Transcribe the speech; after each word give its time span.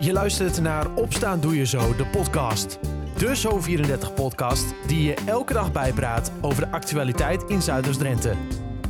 Je 0.00 0.12
luistert 0.12 0.60
naar 0.60 0.94
Opstaan 0.94 1.40
Doe 1.40 1.56
Je 1.56 1.66
Zo, 1.66 1.96
de 1.96 2.06
podcast. 2.06 2.78
De 3.16 3.36
Zo34-podcast 3.36 4.74
die 4.86 5.02
je 5.02 5.14
elke 5.26 5.52
dag 5.52 5.72
bijpraat 5.72 6.32
over 6.40 6.64
de 6.64 6.70
actualiteit 6.70 7.42
in 7.42 7.62
Zuiders-Drenthe. 7.62 8.34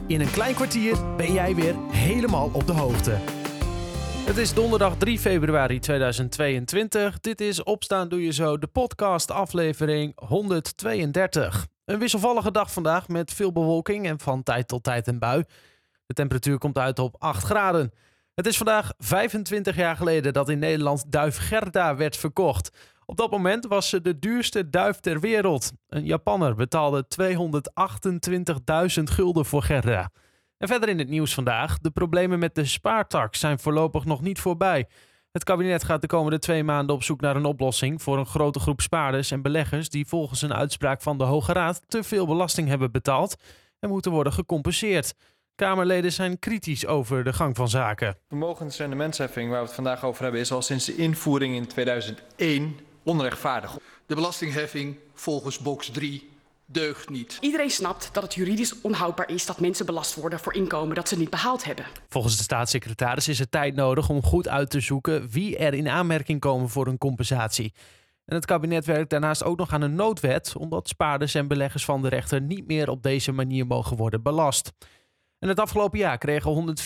In 0.06 0.20
een 0.20 0.30
klein 0.30 0.54
kwartier 0.54 1.16
ben 1.16 1.32
jij 1.32 1.54
weer 1.54 1.74
helemaal 1.90 2.50
op 2.52 2.66
de 2.66 2.72
hoogte. 2.72 3.10
Het 4.26 4.36
is 4.36 4.54
donderdag 4.54 4.96
3 4.96 5.18
februari 5.18 5.78
2022. 5.78 7.20
Dit 7.20 7.40
is 7.40 7.62
Opstaan 7.62 8.08
Doe 8.08 8.24
Je 8.24 8.32
Zo, 8.32 8.58
de 8.58 8.66
podcast 8.66 9.30
aflevering 9.30 10.20
132. 10.28 11.66
Een 11.84 11.98
wisselvallige 11.98 12.50
dag 12.50 12.72
vandaag 12.72 13.08
met 13.08 13.32
veel 13.32 13.52
bewolking 13.52 14.06
en 14.06 14.18
van 14.18 14.42
tijd 14.42 14.68
tot 14.68 14.82
tijd 14.82 15.06
een 15.06 15.18
bui. 15.18 15.44
De 16.06 16.14
temperatuur 16.14 16.58
komt 16.58 16.78
uit 16.78 16.98
op 16.98 17.16
8 17.18 17.44
graden. 17.44 17.92
Het 18.38 18.46
is 18.46 18.56
vandaag 18.56 18.92
25 18.98 19.76
jaar 19.76 19.96
geleden 19.96 20.32
dat 20.32 20.48
in 20.48 20.58
Nederland 20.58 21.04
duif 21.12 21.36
Gerda 21.36 21.96
werd 21.96 22.16
verkocht. 22.16 22.70
Op 23.04 23.16
dat 23.16 23.30
moment 23.30 23.66
was 23.66 23.88
ze 23.88 24.00
de 24.00 24.18
duurste 24.18 24.70
duif 24.70 25.00
ter 25.00 25.20
wereld. 25.20 25.72
Een 25.88 26.04
Japanner 26.04 26.54
betaalde 26.54 27.06
228.000 28.98 29.02
gulden 29.02 29.44
voor 29.44 29.62
Gerda. 29.62 30.10
En 30.58 30.68
verder 30.68 30.88
in 30.88 30.98
het 30.98 31.08
nieuws 31.08 31.34
vandaag. 31.34 31.78
De 31.78 31.90
problemen 31.90 32.38
met 32.38 32.54
de 32.54 32.64
spaartax 32.64 33.40
zijn 33.40 33.58
voorlopig 33.58 34.04
nog 34.04 34.20
niet 34.20 34.40
voorbij. 34.40 34.88
Het 35.32 35.44
kabinet 35.44 35.84
gaat 35.84 36.00
de 36.00 36.06
komende 36.06 36.38
twee 36.38 36.64
maanden 36.64 36.94
op 36.94 37.02
zoek 37.02 37.20
naar 37.20 37.36
een 37.36 37.44
oplossing 37.44 38.02
voor 38.02 38.18
een 38.18 38.26
grote 38.26 38.58
groep 38.58 38.80
spaarders 38.80 39.30
en 39.30 39.42
beleggers 39.42 39.88
die 39.88 40.06
volgens 40.06 40.42
een 40.42 40.54
uitspraak 40.54 41.02
van 41.02 41.18
de 41.18 41.24
Hoge 41.24 41.52
Raad 41.52 41.82
te 41.86 42.02
veel 42.02 42.26
belasting 42.26 42.68
hebben 42.68 42.92
betaald 42.92 43.36
en 43.78 43.88
moeten 43.88 44.12
worden 44.12 44.32
gecompenseerd. 44.32 45.14
Kamerleden 45.58 46.12
zijn 46.12 46.38
kritisch 46.38 46.86
over 46.86 47.24
de 47.24 47.32
gang 47.32 47.56
van 47.56 47.68
zaken. 47.68 48.16
Vermogens- 48.28 48.78
en 48.78 48.90
de 48.90 48.96
mensheffing 48.96 49.50
waar 49.50 49.60
we 49.60 49.66
het 49.66 49.74
vandaag 49.74 50.04
over 50.04 50.22
hebben 50.22 50.40
is 50.40 50.52
al 50.52 50.62
sinds 50.62 50.84
de 50.84 50.96
invoering 50.96 51.54
in 51.54 51.66
2001 51.66 52.76
onrechtvaardig. 53.02 53.78
De 54.06 54.14
belastingheffing 54.14 54.96
volgens 55.14 55.58
box 55.58 55.90
3 55.90 56.28
deugt 56.66 57.10
niet. 57.10 57.38
Iedereen 57.40 57.70
snapt 57.70 58.08
dat 58.12 58.22
het 58.22 58.34
juridisch 58.34 58.80
onhoudbaar 58.80 59.30
is 59.30 59.46
dat 59.46 59.60
mensen 59.60 59.86
belast 59.86 60.14
worden 60.14 60.38
voor 60.38 60.54
inkomen 60.54 60.94
dat 60.94 61.08
ze 61.08 61.18
niet 61.18 61.30
behaald 61.30 61.64
hebben. 61.64 61.84
Volgens 62.08 62.36
de 62.36 62.42
staatssecretaris 62.42 63.28
is 63.28 63.38
het 63.38 63.50
tijd 63.50 63.74
nodig 63.74 64.08
om 64.08 64.22
goed 64.22 64.48
uit 64.48 64.70
te 64.70 64.80
zoeken 64.80 65.28
wie 65.30 65.56
er 65.56 65.74
in 65.74 65.88
aanmerking 65.88 66.40
komen 66.40 66.68
voor 66.68 66.86
een 66.86 66.98
compensatie. 66.98 67.72
En 68.24 68.34
het 68.34 68.44
kabinet 68.44 68.84
werkt 68.84 69.10
daarnaast 69.10 69.44
ook 69.44 69.58
nog 69.58 69.72
aan 69.72 69.82
een 69.82 69.94
noodwet, 69.94 70.56
omdat 70.56 70.88
spaarders 70.88 71.34
en 71.34 71.48
beleggers 71.48 71.84
van 71.84 72.02
de 72.02 72.08
rechter 72.08 72.40
niet 72.40 72.66
meer 72.66 72.90
op 72.90 73.02
deze 73.02 73.32
manier 73.32 73.66
mogen 73.66 73.96
worden 73.96 74.22
belast. 74.22 74.72
En 75.38 75.48
het 75.48 75.60
afgelopen 75.60 75.98
jaar 75.98 76.18
kregen 76.18 76.76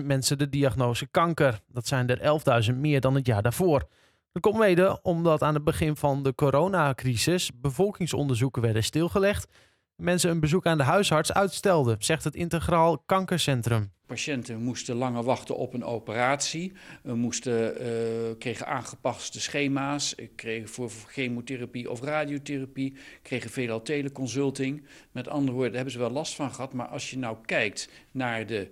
124.000 0.00 0.06
mensen 0.06 0.38
de 0.38 0.48
diagnose 0.48 1.06
kanker. 1.06 1.60
Dat 1.68 1.86
zijn 1.86 2.08
er 2.08 2.40
11.000 2.70 2.76
meer 2.76 3.00
dan 3.00 3.14
het 3.14 3.26
jaar 3.26 3.42
daarvoor. 3.42 3.88
Dat 4.32 4.42
komt 4.42 4.58
mede 4.58 5.02
omdat 5.02 5.42
aan 5.42 5.54
het 5.54 5.64
begin 5.64 5.96
van 5.96 6.22
de 6.22 6.34
coronacrisis 6.34 7.50
bevolkingsonderzoeken 7.60 8.62
werden 8.62 8.84
stilgelegd. 8.84 9.52
Mensen 9.96 10.30
een 10.30 10.40
bezoek 10.40 10.66
aan 10.66 10.78
de 10.78 10.84
huisarts 10.84 11.32
uitstelden, 11.32 11.96
zegt 11.98 12.24
het 12.24 12.34
Integraal 12.34 12.98
Kankercentrum. 12.98 13.92
Patiënten 14.12 14.62
moesten 14.62 14.96
langer 14.96 15.22
wachten 15.22 15.56
op 15.56 15.74
een 15.74 15.84
operatie, 15.84 16.72
moesten, 17.02 17.82
uh, 17.82 18.38
kregen 18.38 18.66
aangepaste 18.66 19.40
schema's, 19.40 20.14
kregen 20.36 20.68
voor 20.68 20.90
chemotherapie 21.06 21.90
of 21.90 22.00
radiotherapie, 22.00 22.96
kregen 23.22 23.50
veelal 23.50 23.82
teleconsulting. 23.82 24.86
Met 25.12 25.28
andere 25.28 25.52
woorden, 25.52 25.72
daar 25.72 25.82
hebben 25.82 25.92
ze 25.92 25.98
wel 25.98 26.10
last 26.10 26.34
van 26.34 26.54
gehad. 26.54 26.72
Maar 26.72 26.86
als 26.86 27.10
je 27.10 27.18
nou 27.18 27.36
kijkt 27.44 27.88
naar 28.10 28.46
de 28.46 28.70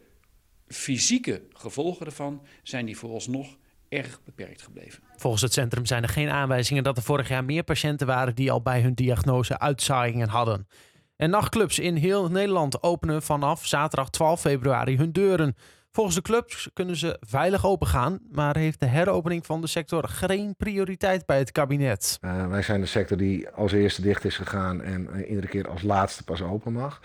fysieke 0.66 1.42
gevolgen 1.52 2.06
ervan, 2.06 2.42
zijn 2.62 2.86
die 2.86 2.96
vooralsnog 2.96 3.56
erg 3.88 4.20
beperkt 4.24 4.62
gebleven. 4.62 5.02
Volgens 5.16 5.42
het 5.42 5.52
centrum 5.52 5.86
zijn 5.86 6.02
er 6.02 6.08
geen 6.08 6.28
aanwijzingen 6.28 6.82
dat 6.82 6.96
er 6.96 7.02
vorig 7.02 7.28
jaar 7.28 7.44
meer 7.44 7.64
patiënten 7.64 8.06
waren 8.06 8.34
die 8.34 8.50
al 8.50 8.62
bij 8.62 8.80
hun 8.80 8.94
diagnose 8.94 9.58
uitzaaiingen 9.58 10.28
hadden. 10.28 10.66
En 11.20 11.30
nachtclubs 11.30 11.78
in 11.78 11.96
heel 11.96 12.28
Nederland 12.30 12.82
openen 12.82 13.22
vanaf 13.22 13.66
zaterdag 13.66 14.10
12 14.10 14.40
februari 14.40 14.96
hun 14.96 15.12
deuren. 15.12 15.56
Volgens 15.92 16.16
de 16.16 16.22
clubs 16.22 16.70
kunnen 16.72 16.96
ze 16.96 17.16
veilig 17.20 17.66
opengaan, 17.66 18.18
maar 18.32 18.56
heeft 18.56 18.80
de 18.80 18.86
heropening 18.86 19.46
van 19.46 19.60
de 19.60 19.66
sector 19.66 20.08
geen 20.08 20.54
prioriteit 20.56 21.26
bij 21.26 21.38
het 21.38 21.52
kabinet. 21.52 22.18
Uh, 22.20 22.46
wij 22.46 22.62
zijn 22.62 22.80
de 22.80 22.86
sector 22.86 23.16
die 23.16 23.48
als 23.48 23.72
eerste 23.72 24.02
dicht 24.02 24.24
is 24.24 24.36
gegaan 24.36 24.82
en 24.82 25.08
uh, 25.12 25.28
iedere 25.28 25.46
keer 25.46 25.68
als 25.68 25.82
laatste 25.82 26.24
pas 26.24 26.42
open 26.42 26.72
mag. 26.72 27.00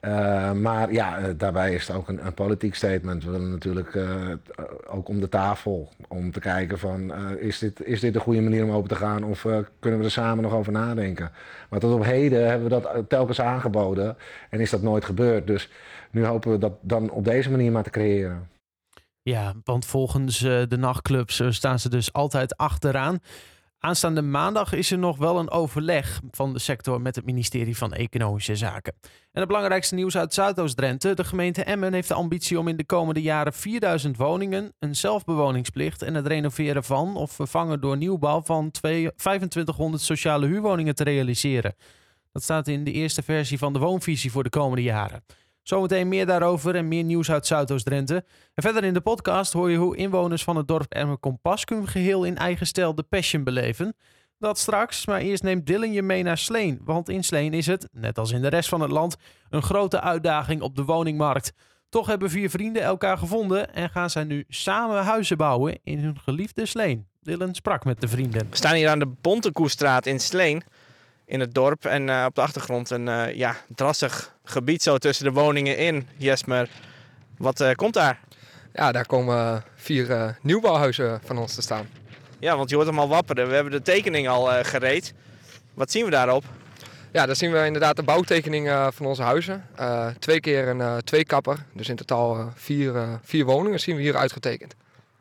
Uh, 0.00 0.52
maar 0.52 0.92
ja, 0.92 1.18
uh, 1.18 1.24
daarbij 1.36 1.74
is 1.74 1.86
het 1.86 1.96
ook 1.96 2.08
een, 2.08 2.26
een, 2.26 2.34
politiek 2.34 2.74
statement. 2.74 3.24
We 3.24 3.30
willen 3.30 3.50
natuurlijk 3.50 3.94
uh, 3.94 4.32
ook 4.86 5.08
om 5.08 5.20
de 5.20 5.28
tafel 5.28 5.88
om 6.08 6.32
te 6.32 6.40
kijken 6.40 6.78
van 6.78 7.14
is, 7.38 7.58
dit, 7.58 7.84
is 7.84 8.00
dit 8.00 8.12
de 8.12 8.20
goede 8.20 8.40
manier 8.40 8.64
om 8.64 8.70
open 8.70 8.88
te 8.88 8.94
gaan 8.94 9.24
of 9.24 9.46
kunnen 9.78 9.98
we 9.98 10.04
er 10.04 10.10
samen 10.10 10.42
nog 10.42 10.52
over 10.52 10.72
nadenken. 10.72 11.30
Maar 11.68 11.80
tot 11.80 11.94
op 11.94 12.04
heden 12.04 12.48
hebben 12.48 12.68
we 12.68 12.80
dat 12.80 13.08
telkens 13.08 13.40
aangeboden 13.40 14.16
en 14.50 14.60
is 14.60 14.70
dat 14.70 14.82
nooit 14.82 15.04
gebeurd. 15.04 15.46
Dus 15.46 15.70
nu 16.10 16.24
hopen 16.24 16.50
we 16.50 16.58
dat 16.58 16.72
dan 16.80 17.10
op 17.10 17.24
deze 17.24 17.50
manier 17.50 17.72
maar 17.72 17.82
te 17.82 17.90
creëren. 17.90 18.48
Ja, 19.22 19.54
want 19.64 19.86
volgens 19.86 20.38
de 20.38 20.76
nachtclubs 20.78 21.42
staan 21.48 21.78
ze 21.78 21.88
dus 21.88 22.12
altijd 22.12 22.56
achteraan. 22.56 23.18
Aanstaande 23.78 24.22
maandag 24.22 24.72
is 24.72 24.90
er 24.90 24.98
nog 24.98 25.16
wel 25.18 25.38
een 25.38 25.50
overleg 25.50 26.20
van 26.30 26.52
de 26.52 26.58
sector 26.58 27.00
met 27.00 27.16
het 27.16 27.24
ministerie 27.24 27.76
van 27.76 27.92
Economische 27.92 28.56
Zaken. 28.56 28.94
En 29.32 29.40
het 29.40 29.48
belangrijkste 29.48 29.94
nieuws 29.94 30.16
uit 30.16 30.34
Zuidoost-Drenthe. 30.34 31.14
De 31.14 31.24
gemeente 31.24 31.64
Emmen 31.64 31.92
heeft 31.92 32.08
de 32.08 32.14
ambitie 32.14 32.58
om 32.58 32.68
in 32.68 32.76
de 32.76 32.84
komende 32.84 33.22
jaren 33.22 33.52
4000 33.52 34.16
woningen, 34.16 34.72
een 34.78 34.96
zelfbewoningsplicht 34.96 36.02
en 36.02 36.14
het 36.14 36.26
renoveren 36.26 36.84
van 36.84 37.16
of 37.16 37.30
vervangen 37.30 37.80
door 37.80 37.96
nieuwbouw 37.96 38.42
van 38.42 38.70
2500 38.70 40.02
sociale 40.02 40.46
huurwoningen 40.46 40.94
te 40.94 41.04
realiseren. 41.04 41.74
Dat 42.32 42.42
staat 42.42 42.68
in 42.68 42.84
de 42.84 42.92
eerste 42.92 43.22
versie 43.22 43.58
van 43.58 43.72
de 43.72 43.78
woonvisie 43.78 44.30
voor 44.30 44.42
de 44.42 44.48
komende 44.48 44.82
jaren. 44.82 45.24
Zometeen 45.62 46.08
meer 46.08 46.26
daarover 46.26 46.74
en 46.74 46.88
meer 46.88 47.04
nieuws 47.04 47.30
uit 47.30 47.46
Zuidoost-Drenthe. 47.46 48.24
En 48.54 48.62
verder 48.62 48.84
in 48.84 48.94
de 48.94 49.00
podcast 49.00 49.52
hoor 49.52 49.70
je 49.70 49.76
hoe 49.76 49.96
inwoners 49.96 50.44
van 50.44 50.56
het 50.56 50.68
dorp 50.68 50.92
Emmen-Kompaskum 50.92 51.86
geheel 51.86 52.24
in 52.24 52.36
eigen 52.36 52.66
stijl 52.66 52.94
de 52.94 53.02
Passion 53.02 53.44
beleven. 53.44 53.94
Dat 54.40 54.58
straks, 54.58 55.06
maar 55.06 55.20
eerst 55.20 55.42
neemt 55.42 55.66
Dylan 55.66 55.92
je 55.92 56.02
mee 56.02 56.22
naar 56.22 56.38
Sleen. 56.38 56.80
Want 56.84 57.08
in 57.08 57.24
Sleen 57.24 57.52
is 57.52 57.66
het, 57.66 57.88
net 57.92 58.18
als 58.18 58.30
in 58.30 58.42
de 58.42 58.48
rest 58.48 58.68
van 58.68 58.80
het 58.80 58.90
land, 58.90 59.16
een 59.50 59.62
grote 59.62 60.00
uitdaging 60.00 60.62
op 60.62 60.76
de 60.76 60.84
woningmarkt. 60.84 61.52
Toch 61.88 62.06
hebben 62.06 62.30
vier 62.30 62.50
vrienden 62.50 62.82
elkaar 62.82 63.18
gevonden 63.18 63.74
en 63.74 63.90
gaan 63.90 64.10
zij 64.10 64.24
nu 64.24 64.44
samen 64.48 65.02
huizen 65.02 65.36
bouwen 65.36 65.78
in 65.84 65.98
hun 65.98 66.18
geliefde 66.18 66.66
Sleen. 66.66 67.06
Dylan 67.20 67.54
sprak 67.54 67.84
met 67.84 68.00
de 68.00 68.08
vrienden. 68.08 68.46
We 68.50 68.56
staan 68.56 68.74
hier 68.74 68.88
aan 68.88 68.98
de 68.98 69.12
Bontekoestraat 69.20 70.06
in 70.06 70.20
Sleen 70.20 70.62
in 71.24 71.40
het 71.40 71.54
dorp. 71.54 71.84
En 71.84 72.08
uh, 72.08 72.24
op 72.28 72.34
de 72.34 72.40
achtergrond 72.40 72.90
een 72.90 73.06
uh, 73.06 73.34
ja, 73.34 73.56
drassig 73.74 74.34
gebied 74.44 74.82
zo 74.82 74.98
tussen 74.98 75.24
de 75.24 75.32
woningen 75.32 75.76
in. 75.78 76.08
Jesmer, 76.16 76.68
wat 77.38 77.60
uh, 77.60 77.70
komt 77.72 77.94
daar? 77.94 78.20
Ja, 78.72 78.92
daar 78.92 79.06
komen 79.06 79.64
vier 79.74 80.38
nieuwbouwhuizen 80.42 81.20
van 81.24 81.38
ons 81.38 81.54
te 81.54 81.62
staan. 81.62 81.99
Ja, 82.40 82.56
want 82.56 82.70
je 82.70 82.74
hoort 82.76 82.86
hem 82.86 82.98
al 82.98 83.08
wapperen. 83.08 83.48
We 83.48 83.54
hebben 83.54 83.72
de 83.72 83.82
tekening 83.82 84.28
al 84.28 84.64
gereed. 84.64 85.14
Wat 85.74 85.90
zien 85.90 86.04
we 86.04 86.10
daarop? 86.10 86.44
Ja, 87.12 87.26
daar 87.26 87.36
zien 87.36 87.52
we 87.52 87.64
inderdaad 87.66 87.96
de 87.96 88.02
bouwtekening 88.02 88.88
van 88.92 89.06
onze 89.06 89.22
huizen. 89.22 89.66
twee 90.18 90.40
keer 90.40 90.68
een 90.68 91.04
tweekapper. 91.04 91.64
Dus 91.72 91.88
in 91.88 91.96
totaal 91.96 92.52
vier, 92.54 93.20
vier 93.22 93.44
woningen 93.44 93.80
zien 93.80 93.96
we 93.96 94.02
hier 94.02 94.16
uitgetekend. 94.16 94.74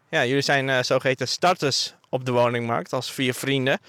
Ja, 0.10 0.26
jullie 0.26 0.42
zijn 0.42 0.86
zogeheten 0.86 1.28
starters 1.28 1.94
op 2.10 2.26
de 2.26 2.32
woningmarkt 2.32 2.94
als 2.94 3.12
vier 3.12 3.34
vrienden 3.34 3.80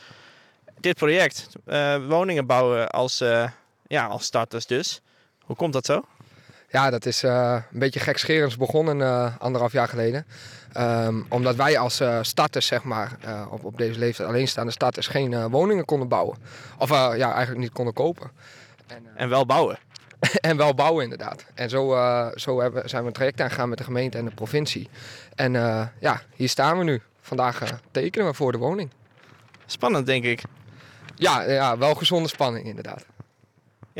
dit 0.80 0.96
project, 0.96 1.48
uh, 1.66 2.06
woningen 2.08 2.46
bouwen 2.46 2.90
als, 2.90 3.20
uh, 3.20 3.48
ja, 3.86 4.06
als 4.06 4.24
starters 4.24 4.66
dus. 4.66 5.00
Hoe 5.44 5.56
komt 5.56 5.72
dat 5.72 5.86
zo? 5.86 6.04
Ja, 6.70 6.90
dat 6.90 7.06
is 7.06 7.24
uh, 7.24 7.62
een 7.72 7.78
beetje 7.78 8.00
gekscherends 8.00 8.56
begonnen 8.56 9.38
anderhalf 9.38 9.72
jaar 9.72 9.88
geleden. 9.88 10.26
Um, 10.76 11.26
omdat 11.28 11.56
wij 11.56 11.78
als 11.78 12.02
starters, 12.22 12.66
zeg 12.66 12.82
maar, 12.82 13.16
op, 13.50 13.64
op 13.64 13.78
deze 13.78 13.98
leeftijd 13.98 14.28
alleenstaande 14.28 14.72
starters 14.72 15.06
geen 15.06 15.48
woningen 15.48 15.84
konden 15.84 16.08
bouwen. 16.08 16.38
Of 16.78 16.90
ja, 16.90 17.32
eigenlijk 17.32 17.58
niet 17.58 17.72
konden 17.72 17.94
kopen. 17.94 18.30
En, 18.86 19.06
en 19.14 19.28
wel 19.28 19.46
bouwen. 19.46 19.78
en 20.40 20.56
wel 20.56 20.74
bouwen, 20.74 21.02
inderdaad. 21.02 21.44
En 21.54 21.70
zo, 21.70 21.88
zo 22.34 22.60
hebben, 22.60 22.88
zijn 22.88 23.02
we 23.02 23.08
een 23.08 23.14
traject 23.14 23.40
aangegaan 23.40 23.68
met 23.68 23.78
de 23.78 23.84
gemeente 23.84 24.18
en 24.18 24.24
de 24.24 24.34
provincie. 24.34 24.88
En 25.34 25.52
ja, 26.00 26.22
hier 26.34 26.48
staan 26.48 26.78
we 26.78 26.84
nu. 26.84 27.02
Vandaag 27.20 27.80
tekenen 27.90 28.26
we 28.26 28.34
voor 28.34 28.52
de 28.52 28.58
woning. 28.58 28.90
Spannend, 29.66 30.06
denk 30.06 30.24
ik. 30.24 30.42
Ja, 31.14 31.42
ja, 31.42 31.78
wel 31.78 31.94
gezonde 31.94 32.28
spanning 32.28 32.66
inderdaad. 32.66 33.04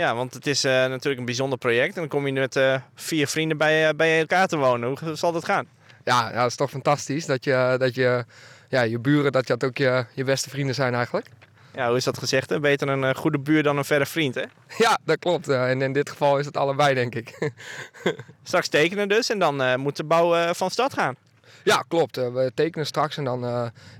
Ja, 0.01 0.15
want 0.15 0.35
het 0.35 0.47
is 0.47 0.65
uh, 0.65 0.73
natuurlijk 0.73 1.19
een 1.19 1.25
bijzonder 1.25 1.59
project. 1.59 1.95
En 1.95 2.01
dan 2.01 2.09
kom 2.09 2.27
je 2.27 2.33
met 2.33 2.57
uh, 2.57 2.77
vier 2.95 3.27
vrienden 3.27 3.57
bij, 3.57 3.89
uh, 3.89 3.95
bij 3.97 4.19
elkaar 4.19 4.47
te 4.47 4.57
wonen. 4.57 4.89
Hoe 4.89 5.15
zal 5.15 5.33
dat 5.33 5.45
gaan? 5.45 5.67
Ja, 6.05 6.29
ja, 6.31 6.41
dat 6.41 6.51
is 6.51 6.57
toch 6.57 6.71
fantastisch. 6.71 7.27
Dat 7.27 7.45
je, 7.45 7.77
dat 7.79 7.95
je, 7.95 8.25
ja, 8.69 8.83
je 8.83 8.99
buren, 8.99 9.33
dat 9.33 9.47
dat 9.47 9.65
ook 9.65 9.77
je, 9.77 10.05
je 10.15 10.25
beste 10.25 10.51
vrienden 10.51 10.75
zijn 10.75 10.95
eigenlijk. 10.95 11.27
Ja, 11.75 11.89
hoe 11.89 11.97
is 11.97 12.05
dat 12.05 12.19
gezegd? 12.19 12.51
Hè? 12.51 12.61
Beter 12.61 12.89
een 12.89 13.15
goede 13.15 13.39
buur 13.39 13.63
dan 13.63 13.77
een 13.77 13.85
verre 13.85 14.07
vriend, 14.07 14.35
hè? 14.35 14.45
Ja, 14.85 14.99
dat 15.05 15.19
klopt. 15.19 15.49
En 15.49 15.83
in 15.83 15.93
dit 15.93 16.11
geval 16.11 16.39
is 16.39 16.47
het 16.47 16.57
allebei, 16.57 16.95
denk 16.95 17.15
ik. 17.15 17.53
Straks 18.43 18.69
tekenen 18.69 19.09
dus 19.09 19.31
en 19.31 19.39
dan 19.39 19.81
moet 19.81 19.97
de 19.97 20.05
bouw 20.05 20.55
van 20.55 20.71
start 20.71 20.93
gaan. 20.93 21.17
Ja, 21.65 21.85
klopt. 21.89 22.17
Eh, 22.17 22.33
we 22.33 22.53
tekenen 22.55 22.87
straks 22.87 23.17
en 23.17 23.25
dan 23.25 23.45
eh, 23.45 23.51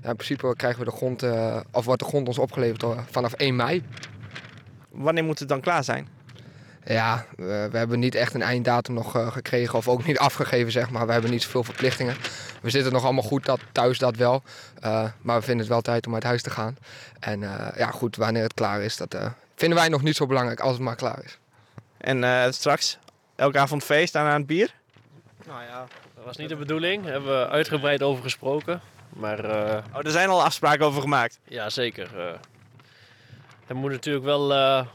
ja, 0.01 0.09
in 0.09 0.15
principe 0.15 0.53
krijgen 0.55 0.79
we 0.79 0.85
de 0.85 0.95
grond, 0.95 1.23
eh, 1.23 1.59
of 1.71 1.85
wordt 1.85 2.01
de 2.01 2.07
grond 2.07 2.27
ons 2.27 2.37
opgeleverd 2.37 2.83
eh, 2.83 2.99
vanaf 3.09 3.33
1 3.33 3.55
mei. 3.55 3.83
Wanneer 4.91 5.23
moet 5.23 5.39
het 5.39 5.49
dan 5.49 5.61
klaar 5.61 5.83
zijn? 5.83 6.07
Ja, 6.85 7.25
we, 7.35 7.67
we 7.71 7.77
hebben 7.77 7.99
niet 7.99 8.15
echt 8.15 8.33
een 8.33 8.41
einddatum 8.41 8.93
nog 8.93 9.15
eh, 9.15 9.31
gekregen 9.31 9.77
of 9.77 9.87
ook 9.87 10.05
niet 10.05 10.19
afgegeven, 10.29 10.71
zeg 10.71 10.89
maar. 10.89 11.05
We 11.05 11.11
hebben 11.11 11.31
niet 11.31 11.43
zoveel 11.43 11.63
verplichtingen. 11.63 12.15
We 12.61 12.69
zitten 12.69 12.93
nog 12.93 13.03
allemaal 13.03 13.23
goed 13.23 13.45
dat, 13.45 13.59
thuis, 13.71 13.97
dat 13.97 14.15
wel. 14.15 14.43
Eh, 14.79 15.05
maar 15.21 15.35
we 15.39 15.41
vinden 15.45 15.59
het 15.59 15.67
wel 15.73 15.81
tijd 15.81 16.07
om 16.07 16.13
uit 16.13 16.23
huis 16.23 16.41
te 16.41 16.49
gaan. 16.49 16.77
En 17.19 17.43
eh, 17.43 17.77
ja, 17.77 17.87
goed, 17.91 18.15
wanneer 18.15 18.43
het 18.43 18.53
klaar 18.53 18.81
is, 18.81 18.97
dat 18.97 19.13
eh, 19.13 19.25
vinden 19.55 19.77
wij 19.77 19.89
nog 19.89 20.01
niet 20.01 20.15
zo 20.15 20.25
belangrijk 20.25 20.59
als 20.59 20.71
het 20.73 20.81
maar 20.81 20.95
klaar 20.95 21.23
is. 21.23 21.37
En 21.97 22.23
eh, 22.23 22.51
straks 22.51 22.97
elke 23.35 23.59
avond 23.59 23.83
feest 23.83 24.15
aan 24.15 24.33
het 24.33 24.45
bier? 24.47 24.73
Nou 25.47 25.63
ja, 25.63 25.87
dat 26.15 26.25
was 26.25 26.37
niet 26.37 26.49
de 26.49 26.55
bedoeling. 26.55 27.03
Daar 27.03 27.11
hebben 27.11 27.39
we 27.39 27.49
uitgebreid 27.49 28.01
over 28.03 28.23
gesproken. 28.23 28.81
Maar 29.09 29.45
eh, 29.45 29.83
Oh, 29.93 29.99
er 30.05 30.11
zijn 30.11 30.29
al 30.29 30.43
afspraken 30.43 30.85
over 30.85 31.01
gemaakt. 31.01 31.39
ja, 31.43 31.69
zeker. 31.69 32.39
Eh 33.71 33.77
het 33.77 33.85
moet 33.85 33.91
natuurlijk 33.91 34.25
wel 34.25 34.53
eh, 34.53 34.85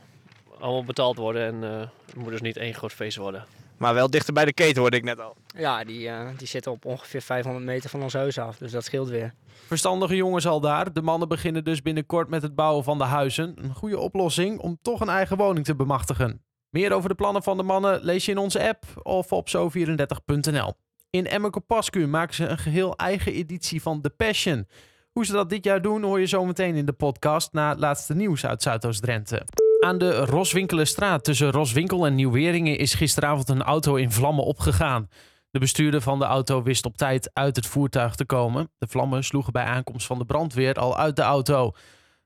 allemaal 0.59 0.85
betaald 0.85 1.17
worden. 1.17 1.47
En 1.47 1.73
eh, 1.73 1.87
het 2.07 2.17
moet 2.17 2.31
dus 2.31 2.41
niet 2.41 2.57
één 2.57 2.75
groot 2.75 2.93
feest 2.93 3.17
worden. 3.17 3.45
Maar 3.77 3.95
wel 3.95 4.11
dichter 4.11 4.33
bij 4.33 4.45
de 4.45 4.53
keten 4.53 4.81
hoorde 4.81 4.97
ik 4.97 5.05
net 5.05 5.21
al. 5.21 5.37
Ja, 5.57 5.85
die, 5.85 6.09
eh, 6.09 6.29
die 6.37 6.47
zitten 6.47 6.73
op 6.73 6.85
ongeveer 6.85 7.23
500 7.23 7.65
meter 7.65 7.91
van 7.91 8.03
ons 8.03 8.13
huis 8.13 8.39
af. 8.39 8.57
Dus 8.57 8.73
dat 8.73 8.85
scheelt 8.85 9.09
weer. 9.09 9.35
Verstandige 9.67 10.17
jongens 10.17 10.47
al 10.47 10.61
daar. 10.61 10.93
De 10.93 11.03
mannen 11.03 11.29
beginnen 11.29 11.65
dus 11.65 11.83
binnenkort 11.83 12.29
met 12.29 12.43
het 12.43 12.55
bouwen 12.55 12.85
van 12.85 12.99
de 12.99 13.05
huizen. 13.05 13.55
Een 13.57 13.75
goede 13.75 13.99
oplossing 13.99 14.59
om 14.59 14.79
toch 14.83 15.01
een 15.01 15.09
eigen 15.09 15.37
woning 15.37 15.65
te 15.65 15.75
bemachtigen. 15.75 16.45
Meer 16.71 16.93
over 16.93 17.09
de 17.09 17.15
plannen 17.15 17.43
van 17.43 17.57
de 17.57 17.63
mannen 17.63 18.05
lees 18.05 18.25
je 18.25 18.31
in 18.31 18.39
onze 18.39 18.69
app 18.69 18.85
of 19.03 19.33
op 19.33 19.49
zo34.nl. 19.49 20.75
In 21.11 21.27
Emmerkopascu 21.27 22.07
maken 22.07 22.35
ze 22.35 22.47
een 22.47 22.59
geheel 22.59 22.97
eigen 22.97 23.33
editie 23.33 23.83
van 23.83 24.01
The 24.01 24.11
Passion. 24.11 24.67
Hoe 25.17 25.27
ze 25.27 25.33
dat 25.33 25.51
dit 25.51 25.65
jaar 25.65 25.83
doen 25.83 26.03
hoor 26.03 26.21
je 26.21 26.27
zometeen 26.27 26.75
in 26.75 26.87
de 26.87 26.93
podcast 26.93 27.53
na 27.53 27.69
het 27.69 27.79
laatste 27.79 28.15
nieuws 28.15 28.47
uit 28.47 28.63
Zuidoost-Drenthe. 28.63 29.43
Aan 29.81 29.99
de 29.99 30.25
Roswinkelenstraat 30.25 31.25
tussen 31.25 31.51
Roswinkel 31.51 32.07
en 32.07 32.15
Nieuweringen 32.15 32.79
is 32.79 32.95
gisteravond 32.95 33.49
een 33.49 33.63
auto 33.63 33.95
in 33.95 34.13
vlammen 34.13 34.45
opgegaan. 34.45 35.09
De 35.51 35.59
bestuurder 35.59 36.01
van 36.01 36.19
de 36.19 36.25
auto 36.25 36.63
wist 36.63 36.85
op 36.85 36.97
tijd 36.97 37.31
uit 37.33 37.57
het 37.57 37.67
voertuig 37.67 38.15
te 38.15 38.25
komen. 38.25 38.71
De 38.79 38.87
vlammen 38.89 39.25
sloegen 39.25 39.53
bij 39.53 39.65
aankomst 39.65 40.07
van 40.07 40.19
de 40.19 40.25
brandweer 40.25 40.75
al 40.75 40.97
uit 40.97 41.17
de 41.17 41.23
auto. 41.23 41.73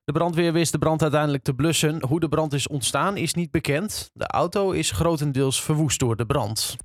De 0.03 0.11
brandweer 0.11 0.53
wist 0.53 0.71
de 0.71 0.77
brand 0.77 1.01
uiteindelijk 1.01 1.43
te 1.43 1.53
blussen. 1.53 2.05
Hoe 2.07 2.19
de 2.19 2.29
brand 2.29 2.53
is 2.53 2.67
ontstaan 2.67 3.17
is 3.17 3.33
niet 3.33 3.51
bekend. 3.51 4.09
De 4.13 4.27
auto 4.27 4.71
is 4.71 4.91
grotendeels 4.91 5.63
verwoest 5.63 5.99
door 5.99 6.15
de 6.15 6.25
brand. 6.25 6.77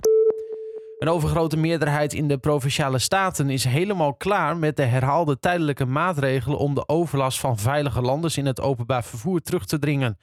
Een 0.99 1.09
overgrote 1.09 1.57
meerderheid 1.57 2.13
in 2.13 2.29
de 2.29 2.39
provinciale 2.39 2.99
staten 2.99 3.51
is 3.51 3.65
helemaal 3.65 4.15
klaar 4.15 4.57
met 4.57 4.77
de 4.77 4.83
herhaalde 4.83 5.39
tijdelijke 5.39 5.85
maatregelen 5.85 6.59
om 6.59 6.75
de 6.75 6.89
overlast 6.89 7.41
van 7.41 7.59
veilige 7.59 8.01
landers 8.01 8.37
in 8.37 8.47
het 8.47 8.61
openbaar 8.61 9.05
vervoer 9.05 9.41
terug 9.41 9.67
te 9.67 9.79
dringen. 9.79 10.19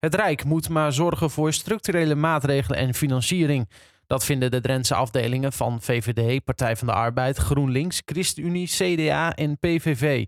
Het 0.00 0.14
Rijk 0.14 0.44
moet 0.44 0.68
maar 0.68 0.92
zorgen 0.92 1.30
voor 1.30 1.52
structurele 1.52 2.14
maatregelen 2.14 2.78
en 2.78 2.94
financiering. 2.94 3.68
Dat 4.06 4.24
vinden 4.24 4.50
de 4.50 4.60
Drentse 4.60 4.94
afdelingen 4.94 5.52
van 5.52 5.82
VVD, 5.82 6.44
Partij 6.44 6.76
van 6.76 6.86
de 6.86 6.92
Arbeid, 6.92 7.36
GroenLinks, 7.36 8.02
ChristenUnie, 8.04 8.66
CDA 8.66 9.34
en 9.34 9.58
PVV. 9.58 10.24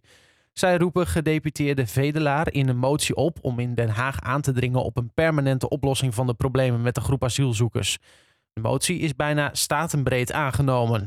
Zij 0.52 0.76
roepen 0.76 1.06
gedeputeerde 1.06 1.86
Vedelaar 1.86 2.52
in 2.52 2.68
een 2.68 2.78
motie 2.78 3.14
op 3.14 3.38
om 3.42 3.58
in 3.58 3.74
Den 3.74 3.88
Haag 3.88 4.20
aan 4.20 4.40
te 4.40 4.52
dringen 4.52 4.82
op 4.82 4.96
een 4.96 5.12
permanente 5.14 5.68
oplossing 5.68 6.14
van 6.14 6.26
de 6.26 6.34
problemen 6.34 6.82
met 6.82 6.94
de 6.94 7.00
groep 7.00 7.24
asielzoekers. 7.24 7.98
De 8.60 8.68
motie 8.68 8.98
is 8.98 9.16
bijna 9.16 9.50
statenbreed 9.52 10.32
aangenomen. 10.32 11.06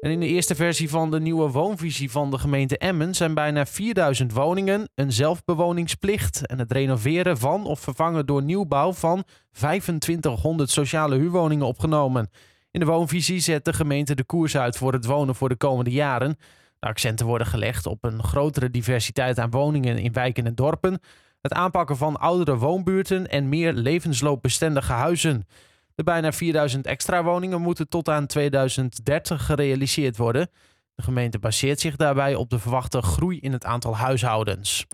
En 0.00 0.10
in 0.10 0.20
de 0.20 0.26
eerste 0.26 0.54
versie 0.54 0.90
van 0.90 1.10
de 1.10 1.20
nieuwe 1.20 1.50
woonvisie 1.50 2.10
van 2.10 2.30
de 2.30 2.38
gemeente 2.38 2.78
Emmen 2.78 3.14
zijn 3.14 3.34
bijna 3.34 3.66
4000 3.66 4.32
woningen, 4.32 4.88
een 4.94 5.12
zelfbewoningsplicht 5.12 6.46
en 6.46 6.58
het 6.58 6.72
renoveren 6.72 7.38
van 7.38 7.64
of 7.64 7.80
vervangen 7.80 8.26
door 8.26 8.42
nieuwbouw 8.42 8.92
van 8.92 9.24
2500 9.52 10.70
sociale 10.70 11.16
huurwoningen 11.16 11.66
opgenomen. 11.66 12.30
In 12.70 12.80
de 12.80 12.86
woonvisie 12.86 13.40
zet 13.40 13.64
de 13.64 13.72
gemeente 13.72 14.14
de 14.14 14.24
koers 14.24 14.56
uit 14.56 14.76
voor 14.76 14.92
het 14.92 15.04
wonen 15.04 15.34
voor 15.34 15.48
de 15.48 15.56
komende 15.56 15.90
jaren. 15.90 16.36
De 16.78 16.86
accenten 16.86 17.26
worden 17.26 17.46
gelegd 17.46 17.86
op 17.86 18.04
een 18.04 18.22
grotere 18.22 18.70
diversiteit 18.70 19.38
aan 19.38 19.50
woningen 19.50 19.98
in 19.98 20.12
wijken 20.12 20.46
en 20.46 20.54
dorpen, 20.54 21.00
het 21.40 21.52
aanpakken 21.52 21.96
van 21.96 22.16
oudere 22.16 22.56
woonbuurten 22.56 23.28
en 23.28 23.48
meer 23.48 23.72
levensloopbestendige 23.72 24.92
huizen. 24.92 25.46
De 26.00 26.06
bijna 26.06 26.32
4000 26.32 26.86
extra 26.86 27.22
woningen 27.24 27.60
moeten 27.60 27.88
tot 27.88 28.08
aan 28.08 28.26
2030 28.26 29.46
gerealiseerd 29.46 30.16
worden. 30.16 30.50
De 30.94 31.02
gemeente 31.02 31.38
baseert 31.38 31.80
zich 31.80 31.96
daarbij 31.96 32.34
op 32.34 32.50
de 32.50 32.58
verwachte 32.58 33.02
groei 33.02 33.38
in 33.40 33.52
het 33.52 33.64
aantal 33.64 33.96
huishoudens. 33.96 34.86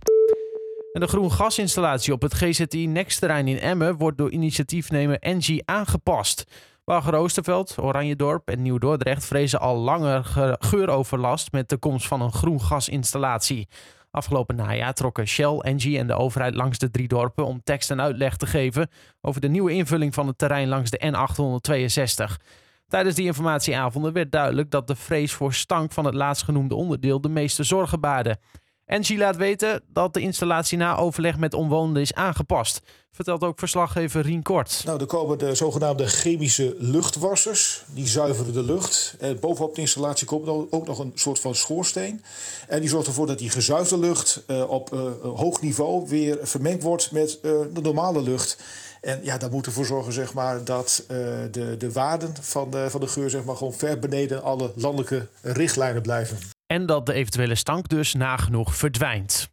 En 0.93 1.01
de 1.01 1.07
groen 1.07 1.33
gasinstallatie 1.33 2.13
op 2.13 2.23
het 2.23 2.35
GZI 2.35 2.87
Next-terrein 2.87 3.49
in 3.49 3.59
Emmen 3.59 3.97
wordt 3.97 4.19
door 4.19 4.31
initiatiefnemer 4.31 5.19
Engie 5.19 5.63
aangepast. 5.65 6.45
Wagen 6.85 7.15
Oosterveld, 7.15 7.79
Oranjedorp 7.79 8.49
en 8.49 8.63
Nieuw-Dordrecht 8.63 9.25
vrezen 9.25 9.61
al 9.61 9.77
langer 9.77 10.25
ge- 10.25 10.57
geuroverlast 10.59 11.53
met 11.53 11.69
de 11.69 11.77
komst 11.77 12.07
van 12.07 12.21
een 12.21 12.33
groen 12.33 12.61
gasinstallatie. 12.61 13.69
Afgelopen 14.17 14.57
najaar 14.57 14.95
trokken 14.95 15.27
Shell, 15.27 15.59
Engie 15.59 15.99
en 15.99 16.07
de 16.07 16.15
overheid 16.15 16.55
langs 16.55 16.79
de 16.79 16.91
drie 16.91 17.09
dorpen 17.09 17.47
om 17.47 17.63
tekst 17.63 17.91
en 17.91 18.01
uitleg 18.01 18.37
te 18.37 18.47
geven 18.47 18.89
over 19.21 19.41
de 19.41 19.49
nieuwe 19.49 19.73
invulling 19.73 20.15
van 20.15 20.27
het 20.27 20.39
terrein 20.39 20.69
langs 20.69 20.91
de 20.91 21.13
N862. 21.13 22.45
Tijdens 22.89 23.15
die 23.15 23.27
informatieavonden 23.27 24.13
werd 24.13 24.33
duidelijk 24.33 24.71
dat 24.71 24.87
de 24.87 24.97
vrees 24.97 25.33
voor 25.33 25.55
stank 25.55 25.93
van 25.93 26.05
het 26.05 26.15
laatstgenoemde 26.15 26.75
onderdeel 26.75 27.21
de 27.21 27.29
meeste 27.29 27.63
zorgen 27.63 28.01
baarde. 28.01 28.39
Engie 28.87 29.19
laat 29.19 29.37
weten 29.37 29.83
dat 29.93 30.15
de 30.15 30.21
installatie 30.21 30.79
na 30.79 30.97
overleg 30.97 31.39
met 31.39 31.55
omwonenden 31.55 32.03
is 32.03 32.15
aangepast. 32.15 32.81
Vertelt 33.13 33.43
ook 33.43 33.59
verslaggever 33.59 34.23
Rien 34.23 34.43
Kort. 34.43 34.83
Nou, 34.85 35.01
er 35.01 35.07
komen 35.07 35.39
de 35.39 35.55
zogenaamde 35.55 36.07
chemische 36.07 36.75
luchtwassers. 36.79 37.85
Die 37.87 38.07
zuiveren 38.07 38.53
de 38.53 38.63
lucht. 38.63 39.17
En 39.21 39.41
bovenop 39.41 39.75
de 39.75 39.81
installatie 39.81 40.27
komt 40.27 40.49
ook 40.71 40.87
nog 40.87 40.99
een 40.99 41.13
soort 41.15 41.41
van 41.41 41.55
schoorsteen. 41.55 42.23
En 42.69 42.81
die 42.81 42.89
zorgt 42.89 43.07
ervoor 43.07 43.27
dat 43.27 43.39
die 43.39 43.51
gezuiverde 43.51 44.07
lucht 44.07 44.43
eh, 44.47 44.71
op 44.71 44.93
eh, 44.93 45.01
hoog 45.23 45.61
niveau 45.61 46.09
weer 46.09 46.39
vermengd 46.43 46.83
wordt 46.83 47.11
met 47.11 47.41
eh, 47.41 47.51
de 47.73 47.81
normale 47.81 48.23
lucht. 48.23 48.63
En 49.01 49.21
ja, 49.23 49.39
dat 49.39 49.51
moet 49.51 49.67
ervoor 49.67 49.87
zorgen 49.87 50.13
zeg 50.13 50.35
maar, 50.35 50.65
dat 50.65 51.05
de, 51.51 51.75
de 51.79 51.93
waarden 51.93 52.35
van 52.41 52.71
de, 52.71 52.91
van 52.91 53.01
de 53.01 53.07
geur 53.07 53.31
zeg 53.31 53.45
maar, 53.45 53.57
gewoon 53.57 53.75
ver 53.75 53.99
beneden 53.99 54.43
alle 54.43 54.73
landelijke 54.75 55.27
richtlijnen 55.43 56.03
blijven. 56.03 56.56
En 56.67 56.87
dat 56.87 57.07
de 57.07 57.13
eventuele 57.13 57.55
stank 57.55 57.89
dus 57.89 58.15
nagenoeg 58.15 58.77
verdwijnt. 58.77 59.49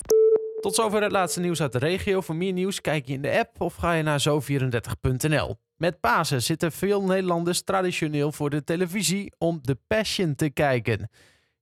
Tot 0.61 0.75
zover 0.75 1.01
het 1.01 1.11
laatste 1.11 1.39
nieuws 1.39 1.61
uit 1.61 1.71
de 1.71 1.77
regio. 1.77 2.21
Voor 2.21 2.35
meer 2.35 2.53
nieuws 2.53 2.81
kijk 2.81 3.07
je 3.07 3.13
in 3.13 3.21
de 3.21 3.37
app 3.39 3.61
of 3.61 3.75
ga 3.75 3.93
je 3.93 4.03
naar 4.03 4.21
zo34.nl. 4.29 5.57
Met 5.77 5.99
Pasen 5.99 6.41
zitten 6.41 6.71
veel 6.71 7.03
Nederlanders 7.03 7.61
traditioneel 7.61 8.31
voor 8.31 8.49
de 8.49 8.63
televisie 8.63 9.33
om 9.37 9.61
The 9.61 9.77
Passion 9.87 10.35
te 10.35 10.49
kijken. 10.49 11.09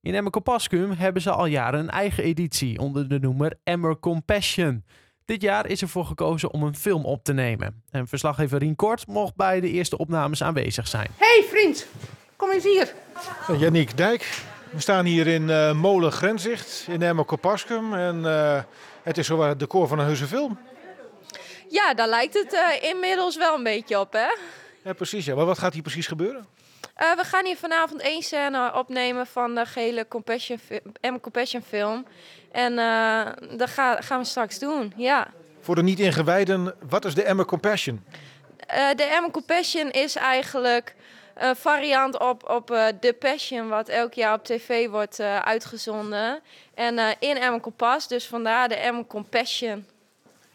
In 0.02 0.16
Emmer 0.16 0.32
Compascum 0.32 0.92
hebben 0.92 1.22
ze 1.22 1.32
al 1.32 1.46
jaren 1.46 1.80
een 1.80 1.90
eigen 1.90 2.24
editie 2.24 2.80
onder 2.80 3.10
de 3.10 3.20
noemer 3.20 3.60
Emmer 3.64 4.00
Compassion. 4.00 4.86
Dit 5.26 5.42
jaar 5.42 5.68
is 5.68 5.82
ervoor 5.82 6.06
gekozen 6.06 6.52
om 6.54 6.64
een 6.64 6.76
film 6.76 7.06
op 7.06 7.24
te 7.24 7.34
nemen. 7.34 7.84
En 7.90 8.08
verslaggever 8.08 8.60
Rien 8.60 8.76
Kort 8.76 9.08
mocht 9.08 9.36
bij 9.36 9.60
de 9.60 9.70
eerste 9.70 9.98
opnames 9.98 10.44
aanwezig 10.44 10.88
zijn. 10.88 11.08
hey, 11.18 11.46
vriend, 11.50 11.88
kom 12.36 12.52
eens 12.52 12.64
hier. 12.64 12.94
Janiek 13.60 13.98
Dijk. 13.98 14.51
We 14.72 14.80
staan 14.80 15.06
hier 15.06 15.28
in 15.28 15.50
eh, 15.50 15.72
Molen 15.74 16.12
Grenzicht 16.12 16.86
in 16.88 17.02
Emmer 17.02 17.26
Kopaskum. 17.26 17.94
En 17.94 18.26
eh, 18.26 18.62
het 19.04 19.18
is 19.18 19.28
zo 19.28 19.42
het 19.42 19.60
decor 19.60 19.88
van 19.88 20.00
een 20.00 20.06
heuse 20.06 20.26
film. 20.28 20.60
Ja, 21.70 21.94
daar 21.94 22.08
lijkt 22.08 22.34
het 22.34 22.54
eh, 22.54 22.90
inmiddels 22.90 23.38
wel 23.38 23.56
een 23.58 23.64
beetje 23.64 24.00
op, 24.00 24.14
hè? 24.14 24.28
Ja, 24.84 24.94
precies. 24.94 25.26
Ja. 25.26 25.36
Maar 25.36 25.46
wat 25.46 25.60
gaat 25.60 25.74
hier 25.74 25.82
precies 25.82 26.08
gebeuren? 26.08 26.46
We 26.96 27.24
gaan 27.24 27.46
hier 27.46 27.58
vanavond 27.58 28.02
één 28.02 28.22
scène 28.22 28.74
opnemen 28.76 29.28
van 29.28 29.56
de 29.56 29.66
gele 29.66 30.08
Compassion, 30.08 30.58
fi- 30.66 30.80
M 31.02 31.20
Compassion 31.20 31.62
film. 31.68 32.06
En 32.52 32.76
dat 33.58 33.70
ga- 33.70 34.02
gaan 34.02 34.20
we 34.20 34.26
straks 34.26 34.60
doen, 34.60 34.94
ja. 34.96 35.28
Voor 35.62 35.76
de 35.76 35.84
niet-ingewijden, 35.84 36.76
wat 36.90 37.06
is 37.06 37.14
de 37.14 37.24
Emmer 37.24 37.46
Compassion? 37.46 38.04
De 38.96 39.20
M 39.28 39.32
Compassion 39.32 39.92
is 39.92 40.16
eigenlijk 40.16 40.96
een 41.36 41.56
variant 41.56 42.20
op, 42.20 42.50
op 42.50 42.72
eh 42.72 42.88
The 43.00 43.16
Passion, 43.20 43.68
wat 43.70 43.90
elk 43.90 44.14
jaar 44.14 44.34
op 44.34 44.44
tv 44.44 44.90
wordt 44.90 45.20
eh, 45.20 45.40
uitgezonden. 45.40 46.40
En 46.74 46.98
eh, 46.98 47.08
in 47.20 47.54
M 47.54 47.60
Kompas, 47.60 48.08
dus 48.08 48.28
vandaar 48.28 48.70
de 48.70 48.90
M 48.92 49.08
Compassion. 49.08 49.86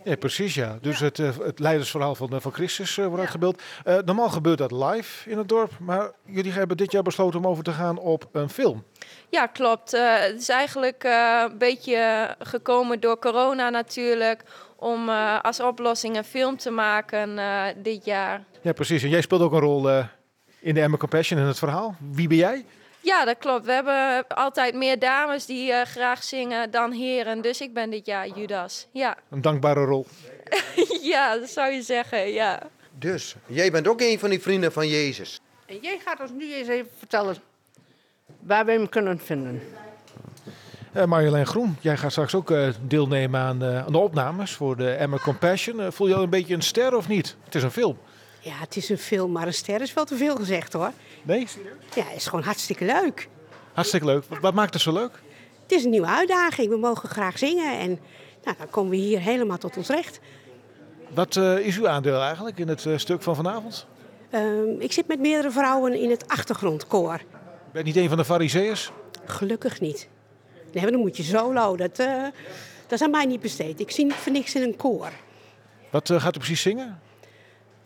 Ja, 0.03 0.17
precies 0.17 0.55
ja. 0.55 0.79
Dus 0.81 1.01
Het, 1.01 1.19
eh, 1.19 1.39
het 1.39 1.59
leidersverhaal 1.59 2.15
van, 2.15 2.31
eh, 2.33 2.41
van 2.41 2.53
Christus 2.53 2.99
eh, 2.99 3.05
wordt 3.07 3.21
uitgebeeld. 3.21 3.63
Eh, 3.85 3.99
normaal 4.05 4.29
gebeurt 4.29 4.59
dat 4.59 4.71
live 4.73 5.31
in 5.31 5.39
het 5.39 5.49
dorp. 5.49 5.71
Maar 5.81 6.11
jullie 6.25 6.53
hebben 6.53 6.77
dit 6.77 6.93
jaar 6.93 7.03
besloten 7.03 7.39
om 7.39 7.47
over 7.47 7.65
te 7.65 7.73
gaan 7.73 7.99
op 7.99 8.29
een 8.33 8.49
film. 8.51 8.85
Ja, 9.29 9.47
klopt. 9.47 9.93
Eh, 9.95 10.19
het 10.19 10.41
is 10.41 10.49
eigenlijk 10.49 11.05
eh, 11.05 11.45
een 11.51 11.59
beetje 11.59 12.35
gekomen 12.39 13.01
door 13.01 13.19
corona 13.19 13.71
natuurlijk. 13.71 14.43
Om 14.77 15.09
eh, 15.09 15.41
als 15.43 15.61
oplossing 15.61 16.17
een 16.17 16.25
film 16.25 16.57
te 16.57 16.71
maken 16.71 17.39
eh, 17.39 17.65
dit 17.77 18.05
jaar. 18.05 18.45
Ja, 18.61 18.73
precies. 18.73 19.03
En 19.03 19.09
jij 19.09 19.21
speelt 19.21 19.41
ook 19.43 19.53
een 19.53 19.61
rol 19.61 19.91
eh, 19.91 20.05
in 20.67 20.75
de 20.75 20.81
Emmer 20.81 20.99
Compassion 20.99 21.41
in 21.41 21.47
het 21.47 21.59
verhaal. 21.59 21.97
Wie 22.11 22.29
ben 22.29 22.37
jij? 22.37 22.65
Ja, 23.01 23.25
dat 23.25 23.39
klopt. 23.39 23.67
We 23.67 23.73
hebben 23.73 24.27
altijd 24.29 24.75
meer 24.75 24.99
dames 24.99 25.47
die 25.47 25.73
eh, 25.73 25.87
graag 25.87 26.23
zingen 26.23 26.71
dan 26.71 26.93
heren. 26.93 27.41
Dus 27.41 27.61
ik 27.61 27.75
ben 27.75 27.91
dit 27.91 28.07
jaar 28.07 28.29
Judas. 28.29 28.87
Ja, 28.93 29.17
Een 29.31 29.43
dankbare 29.43 29.85
rol. 29.85 30.07
ja 31.13 31.39
dat 31.39 31.49
zou 31.49 31.73
je 31.73 31.83
zeggen, 31.83 32.33
ja. 32.33 32.63
Dus, 32.99 33.37
jij 33.47 33.71
bent 33.71 33.89
ook 33.89 34.01
een 34.01 34.19
van 34.19 34.31
die 34.31 34.41
vrienden 34.41 34.73
van 34.73 34.89
Jezus. 34.89 35.41
En 35.67 35.79
jij 35.81 35.99
gaat 36.05 36.21
ons 36.21 36.31
nu 36.31 36.55
eens 36.55 36.69
even 36.69 36.91
vertellen 36.99 37.37
waar 38.41 38.65
we 38.65 38.73
hem 38.73 38.89
kunnen 38.89 39.19
vinden. 39.19 39.63
Eh, 40.93 41.05
Marjolein 41.05 41.47
Groen, 41.47 41.77
jij 41.81 41.97
gaat 41.97 42.11
straks 42.11 42.35
ook 42.35 42.51
eh, 42.51 42.69
deelnemen 42.81 43.41
aan, 43.41 43.63
eh, 43.63 43.85
aan 43.85 43.93
de 43.93 43.99
opnames 43.99 44.53
voor 44.53 44.77
de 44.77 44.91
Emma 44.91 45.19
Compassion. 45.19 45.93
Voel 45.93 46.09
je 46.09 46.15
al 46.15 46.23
een 46.23 46.31
beetje 46.31 46.55
een 46.55 46.63
ster 46.63 46.97
of 46.97 47.09
niet? 47.09 47.37
Het 47.45 47.55
is 47.55 47.63
een 47.63 47.71
film. 47.71 47.99
Ja, 48.47 48.53
het 48.59 48.77
is 48.77 48.89
een 48.89 48.99
film, 48.99 49.33
maar 49.33 49.47
een 49.47 49.55
ster 49.55 49.81
is 49.81 49.95
wel 49.95 50.05
te 50.05 50.17
veel 50.17 50.37
gezegd 50.37 50.73
hoor. 50.73 50.91
Nee? 51.23 51.47
Ja, 51.95 52.05
het 52.05 52.17
is 52.17 52.27
gewoon 52.27 52.45
hartstikke 52.45 52.85
leuk. 52.85 53.29
Hartstikke 53.73 54.07
leuk. 54.07 54.25
Wat, 54.41 54.55
maakt 54.55 54.73
het 54.73 54.83
zo 54.83 54.93
leuk? 54.93 55.23
Het 55.63 55.73
is 55.73 55.85
een 55.85 55.91
nieuwe 55.91 56.07
uitdaging. 56.07 56.69
We 56.69 56.77
mogen 56.77 57.09
graag 57.09 57.39
zingen 57.39 57.79
en 57.79 57.99
nou, 58.45 58.57
dan 58.59 58.71
komen 58.71 58.91
we 58.91 58.97
hier 58.97 59.21
helemaal 59.21 59.59
tot 59.59 59.77
ons 59.77 59.89
recht. 59.89 60.21
Wat 61.09 61.37
eh, 61.37 61.59
is 61.59 61.79
uw 61.79 61.89
aandeel 61.89 62.21
eigenlijk 62.21 62.59
in 62.59 62.69
het 62.69 62.87
eh, 62.87 62.97
stuk 62.97 63.23
van 63.23 63.37
vanavond? 63.37 63.87
Ehm, 64.31 64.81
ik 64.81 64.93
zit 64.93 65.07
met 65.07 65.21
meerdere 65.21 65.51
vrouwen 65.51 65.95
in 65.95 66.11
het 66.11 66.29
achtergrondkoor. 66.29 67.21
Ben 67.73 67.85
je 67.85 67.93
niet 67.93 67.97
een 67.97 68.09
van 68.09 68.19
de 68.19 68.25
fariseeërs? 68.25 68.91
Gelukkig 69.25 69.81
niet. 69.81 70.09
Nee, 70.73 70.91
dan 70.91 71.01
moet 71.01 71.17
je 71.17 71.23
solo. 71.23 71.77
Dat, 71.77 71.99
eh, 71.99 72.23
dat 72.83 72.93
is 72.93 73.03
aan 73.03 73.11
mij 73.11 73.25
niet 73.25 73.41
besteed. 73.41 73.81
Ik 73.81 73.91
zie 73.91 74.05
niet 74.05 74.15
voor 74.15 74.33
niks 74.33 74.55
in 74.55 74.63
een 74.63 74.77
koor. 74.77 75.11
Wat 75.91 76.13
gaat 76.17 76.35
u 76.35 76.39
precies 76.39 76.61
zingen? 76.61 77.05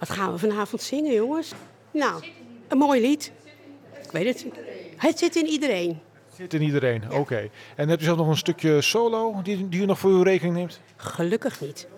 Wat 0.01 0.11
gaan 0.11 0.33
we 0.33 0.39
vanavond 0.39 0.83
zingen, 0.83 1.13
jongens? 1.13 1.53
Nou, 1.91 2.25
een 2.69 2.79
mooi 2.79 3.01
lied. 3.01 3.33
Ik 4.03 4.11
weet 4.11 4.27
het. 4.27 4.47
Het 4.97 5.19
zit 5.19 5.37
in 5.37 5.47
iedereen. 5.47 6.01
Zit 6.37 6.55
in 6.55 6.63
iedereen, 6.63 7.13
oké. 7.13 7.51
En 7.77 7.89
hebt 7.89 8.01
u 8.01 8.05
zelf 8.05 8.17
nog 8.17 8.29
een 8.29 8.37
stukje 8.37 8.81
solo 8.81 9.43
die, 9.43 9.69
die 9.69 9.81
u 9.81 9.85
nog 9.85 9.99
voor 9.99 10.11
uw 10.11 10.23
rekening 10.23 10.55
neemt? 10.57 10.81
Gelukkig 10.97 11.61
niet. 11.61 11.89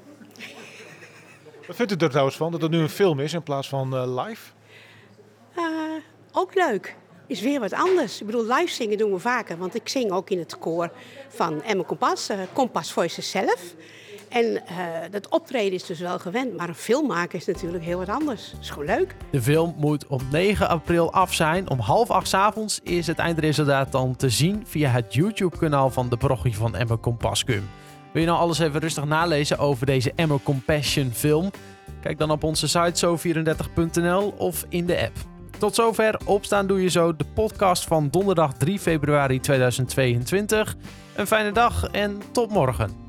Wat 1.66 1.76
vindt 1.76 1.92
u 1.92 1.96
er 1.96 2.10
trouwens 2.10 2.36
van 2.36 2.52
dat 2.52 2.62
het 2.62 2.70
nu 2.70 2.78
een 2.78 2.88
film 2.88 3.20
is 3.20 3.32
in 3.32 3.42
plaats 3.42 3.68
van 3.68 3.96
eh, 3.96 4.24
live? 4.24 4.50
Eh, 5.54 5.64
ook 6.32 6.54
leuk. 6.54 6.96
Is 7.26 7.40
weer 7.40 7.60
wat 7.60 7.72
anders. 7.72 8.20
Ik 8.20 8.26
bedoel, 8.26 8.46
live 8.46 8.72
zingen 8.72 8.98
doen 8.98 9.12
we 9.12 9.18
vaker. 9.18 9.58
Want 9.58 9.74
ik 9.74 9.88
zing 9.88 10.10
ook 10.10 10.30
in 10.30 10.38
het 10.38 10.58
koor 10.58 10.90
van 11.28 11.62
Emma 11.62 11.82
Kompas, 11.82 12.28
eh 12.28 12.38
Kompas 12.52 12.92
Voices 12.92 13.30
zelf. 13.30 13.74
En 14.32 14.66
eh, 14.66 14.76
dat 15.10 15.28
optreden 15.28 15.72
is 15.72 15.86
dus 15.86 16.00
wel 16.00 16.18
gewend. 16.18 16.56
Maar 16.56 16.68
een 16.68 16.74
film 16.74 17.06
maken 17.06 17.38
is 17.38 17.46
natuurlijk 17.46 17.84
heel 17.84 17.98
wat 17.98 18.08
anders. 18.08 18.50
Dat 18.50 18.60
is 18.60 18.70
gewoon 18.70 18.86
leuk. 18.86 19.14
De 19.30 19.42
film 19.42 19.74
moet 19.76 20.06
op 20.06 20.22
9 20.30 20.68
april 20.68 21.12
af 21.12 21.34
zijn. 21.34 21.70
Om 21.70 21.78
half 21.78 22.10
acht 22.10 22.34
avonds 22.34 22.80
is 22.82 23.06
het 23.06 23.18
eindresultaat 23.18 23.92
dan 23.92 24.16
te 24.16 24.30
zien 24.30 24.62
via 24.66 24.90
het 24.90 25.14
YouTube-kanaal 25.14 25.90
van 25.90 26.08
de 26.08 26.16
parochie 26.16 26.56
van 26.56 26.76
Emma 26.76 26.96
Compascum. 26.96 27.68
Wil 28.12 28.22
je 28.22 28.28
nou 28.28 28.40
alles 28.40 28.58
even 28.58 28.80
rustig 28.80 29.04
nalezen 29.04 29.58
over 29.58 29.86
deze 29.86 30.12
Emma 30.16 30.36
Compassion 30.42 31.10
film? 31.12 31.50
Kijk 32.00 32.18
dan 32.18 32.30
op 32.30 32.42
onze 32.42 32.68
site 32.68 33.06
zo34.nl 33.06 34.34
of 34.38 34.66
in 34.68 34.86
de 34.86 35.00
app. 35.00 35.16
Tot 35.58 35.74
zover 35.74 36.20
Opstaan 36.24 36.66
Doe 36.66 36.82
Je 36.82 36.88
Zo, 36.88 37.16
de 37.16 37.24
podcast 37.34 37.84
van 37.84 38.08
donderdag 38.10 38.52
3 38.52 38.78
februari 38.78 39.40
2022. 39.40 40.76
Een 41.16 41.26
fijne 41.26 41.52
dag 41.52 41.88
en 41.90 42.22
tot 42.32 42.50
morgen. 42.50 43.01